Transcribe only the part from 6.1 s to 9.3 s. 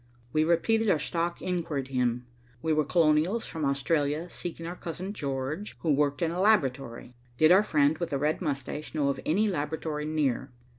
in a laboratory. Did our friend with the red moustache know of